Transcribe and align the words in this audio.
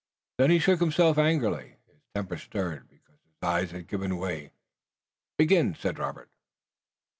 Then 0.39 0.49
he 0.49 0.57
shook 0.57 0.79
himself 0.79 1.19
angrily, 1.19 1.75
his 1.85 2.01
temper 2.15 2.35
stirred, 2.35 2.89
because 2.89 3.17
his 3.21 3.37
eyes 3.47 3.69
had 3.69 3.87
given 3.87 4.17
way. 4.17 4.51
"Begin!" 5.37 5.75
said 5.75 5.99
Robert. 5.99 6.31